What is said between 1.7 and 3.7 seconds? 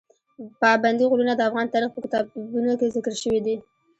تاریخ په کتابونو کې ذکر شوی دي.